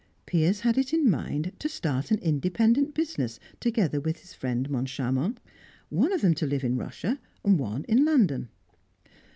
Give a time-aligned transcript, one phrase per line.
[0.25, 5.37] Piers had it in mind to start an independent business, together with his friend Moncharmont;
[5.89, 8.49] one of them to live in Russia, one in London.